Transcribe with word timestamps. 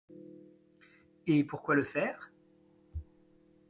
Et 1.27 1.43
pourquoi 1.43 1.75
le 1.75 1.83
faire? 1.83 2.31